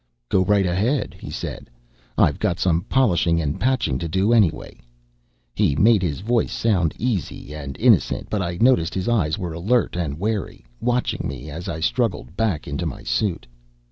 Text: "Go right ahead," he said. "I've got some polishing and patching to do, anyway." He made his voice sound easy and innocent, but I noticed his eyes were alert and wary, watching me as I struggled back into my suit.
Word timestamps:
"Go 0.29 0.43
right 0.43 0.65
ahead," 0.65 1.15
he 1.19 1.29
said. 1.29 1.69
"I've 2.17 2.39
got 2.39 2.57
some 2.57 2.81
polishing 2.89 3.39
and 3.39 3.59
patching 3.59 3.99
to 3.99 4.07
do, 4.07 4.33
anyway." 4.33 4.79
He 5.53 5.75
made 5.75 6.01
his 6.01 6.21
voice 6.21 6.51
sound 6.51 6.95
easy 6.97 7.53
and 7.53 7.77
innocent, 7.77 8.27
but 8.27 8.41
I 8.41 8.57
noticed 8.59 8.95
his 8.95 9.07
eyes 9.07 9.37
were 9.37 9.53
alert 9.53 9.95
and 9.95 10.17
wary, 10.19 10.65
watching 10.79 11.27
me 11.29 11.51
as 11.51 11.69
I 11.69 11.81
struggled 11.81 12.35
back 12.35 12.67
into 12.67 12.87
my 12.87 13.03
suit. 13.03 13.45